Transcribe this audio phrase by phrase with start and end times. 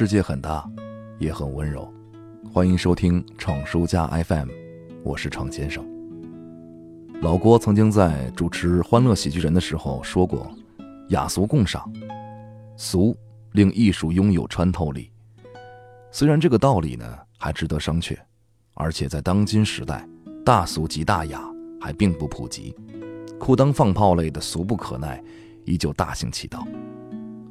[0.00, 0.66] 世界很大，
[1.18, 1.86] 也很温柔。
[2.50, 4.48] 欢迎收听闯书家 FM，
[5.04, 5.84] 我是闯先生。
[7.20, 10.50] 老郭曾经在主持《欢乐喜剧人》的时候说过
[11.12, 11.92] ：“雅俗共赏，
[12.78, 13.14] 俗
[13.52, 15.12] 令艺术拥有穿透力。”
[16.10, 17.04] 虽然这个道理呢
[17.36, 18.16] 还值得商榷，
[18.72, 20.08] 而且在当今时代，
[20.46, 21.42] 大俗即大雅
[21.78, 22.74] 还并不普及，
[23.38, 25.22] 裤裆放炮类的俗不可耐
[25.66, 26.66] 依旧大行其道。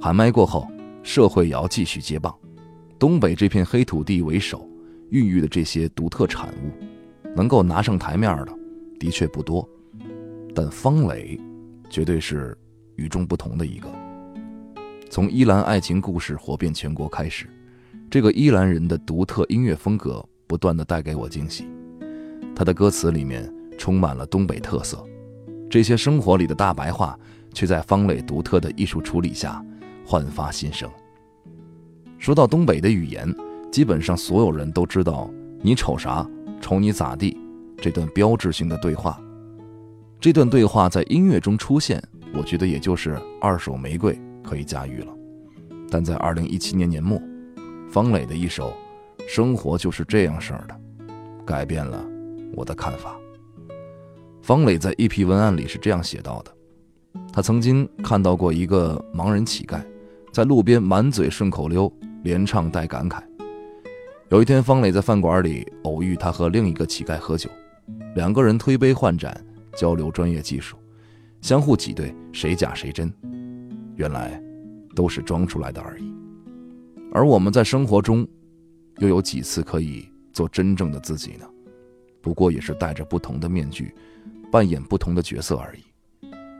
[0.00, 0.66] 喊麦过后。
[1.02, 2.34] 社会也要继续接棒，
[2.98, 4.68] 东北这片黑土地为首，
[5.10, 8.52] 孕育的这些独特产物，能够拿上台面的，
[9.00, 9.68] 的确不多。
[10.54, 11.40] 但方磊，
[11.90, 12.56] 绝对是
[12.96, 13.88] 与众不同的一个。
[15.10, 17.46] 从依兰爱情故事火遍全国开始，
[18.10, 21.66] 这个依兰人的独特音乐风格不断的带给我惊喜。
[22.54, 25.04] 他的歌词里面充满了东北特色，
[25.68, 27.18] 这些生活里的大白话，
[27.52, 29.64] 却在方磊独特的艺术处理下。
[30.04, 30.90] 焕发新生。
[32.18, 33.34] 说到东北的语言，
[33.70, 35.28] 基本上所有人都知道
[35.60, 36.28] “你瞅啥，
[36.60, 37.36] 瞅你咋地”
[37.76, 39.20] 这段标志性的对话。
[40.20, 42.00] 这段对话在音乐中出现，
[42.32, 45.12] 我觉得也就是《二手玫瑰》可以驾驭了。
[45.90, 47.20] 但在二零一七年年末，
[47.90, 48.72] 方磊的一首
[49.28, 50.74] 《生活就是这样式儿的》，
[51.44, 52.04] 改变了
[52.54, 53.16] 我的看法。
[54.42, 56.52] 方磊在一批文案里是这样写到的：
[57.32, 59.84] 他曾经看到过一个盲人乞丐。
[60.32, 63.22] 在路边满嘴顺口溜，连唱带感慨。
[64.30, 67.50] 有一天，方磊在饭馆里偶遇他和另一个乞丐喝酒，
[68.14, 69.38] 两个人推杯换盏，
[69.76, 70.78] 交流专业技术，
[71.42, 73.12] 相互挤兑，谁假谁真。
[73.96, 74.42] 原来，
[74.96, 76.14] 都是装出来的而已。
[77.12, 78.26] 而我们在生活中，
[79.00, 81.46] 又有几次可以做真正的自己呢？
[82.22, 83.94] 不过也是戴着不同的面具，
[84.50, 85.82] 扮演不同的角色而已。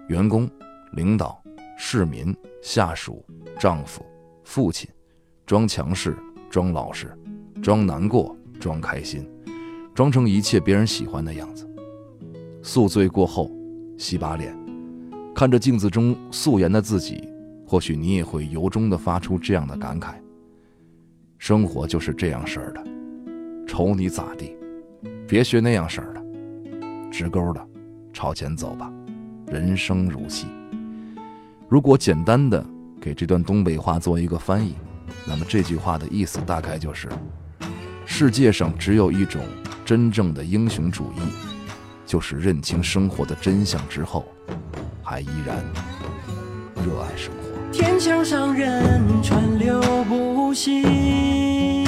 [0.09, 0.47] 员工、
[0.93, 1.43] 领导、
[1.79, 3.23] 市民、下属。
[3.59, 4.05] 丈夫、
[4.43, 4.91] 父亲，
[5.47, 6.17] 装强势，
[6.51, 7.17] 装老实，
[7.63, 9.25] 装难过，装开心，
[9.95, 11.69] 装成一切别人喜欢的样子。
[12.61, 13.49] 宿醉过后，
[13.97, 14.57] 洗把脸，
[15.33, 17.29] 看着镜子中素颜的自己，
[17.65, 20.15] 或许你也会由衷的发出这样的感慨：
[21.39, 22.85] 生活就是这样式儿的，
[23.65, 24.57] 瞅你咋地，
[25.29, 26.25] 别学那样式儿的，
[27.13, 27.65] 直勾的
[28.13, 28.93] 朝前走吧，
[29.47, 30.47] 人生如戏。
[31.73, 32.63] 如果简单的。
[33.01, 34.75] 给这段东北话做一个翻译，
[35.27, 37.09] 那么这句话的意思大概就是：
[38.05, 39.41] 世界上只有一种
[39.87, 41.21] 真正的英雄主义，
[42.07, 44.25] 就是认清生活的真相之后，
[45.03, 45.65] 还依然
[46.77, 47.73] 热爱生活。
[47.73, 51.85] 天桥上人川流不息，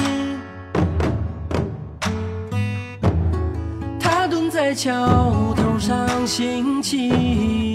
[3.99, 7.74] 他蹲在桥头上行乞。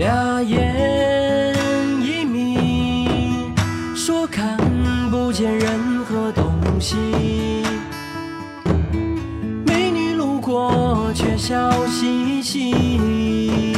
[0.00, 1.54] 俩眼
[2.00, 3.52] 一眯，
[3.94, 4.56] 说看
[5.10, 6.50] 不见任何东
[6.80, 6.96] 西。
[9.66, 13.74] 美女路过，却笑嘻嘻。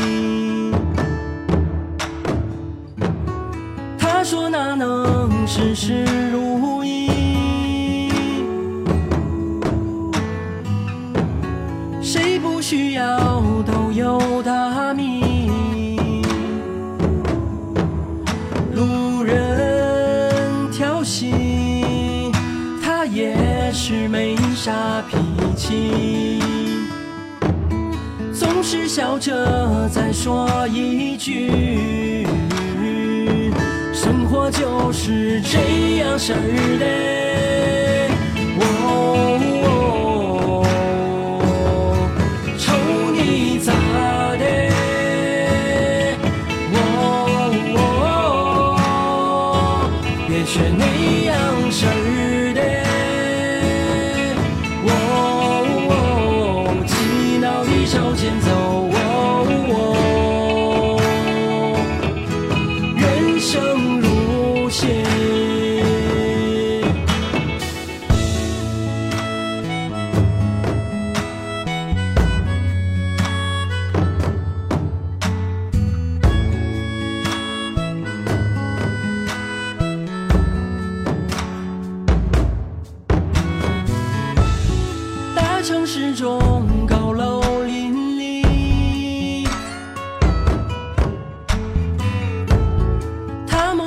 [3.98, 6.04] 他说哪能是事
[22.82, 23.36] 他也
[23.72, 25.16] 是没啥脾
[25.56, 26.40] 气，
[28.32, 32.26] 总是笑着再说一句，
[33.92, 37.81] 生活就是这样式儿的。
[50.32, 52.41] 也许你有事儿。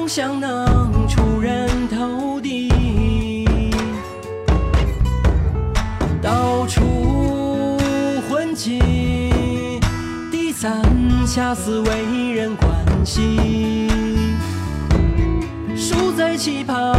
[0.07, 2.69] 想能出人头地，
[6.21, 7.77] 到处
[8.29, 8.79] 混迹，
[10.31, 10.81] 第三
[11.25, 12.69] 下四为人关
[13.05, 13.89] 心。
[15.75, 16.94] 输在起跑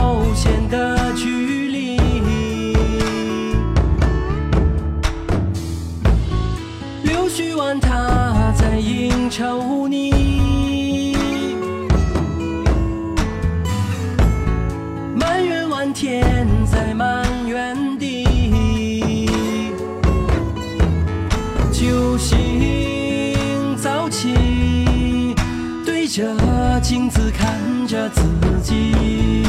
[26.17, 28.23] 着镜子看着自
[28.63, 29.45] 己，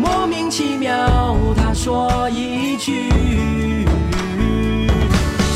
[0.00, 3.08] 莫名其妙，他说一句。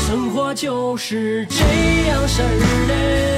[0.07, 1.57] 生活就是这
[2.07, 3.28] 样式儿的。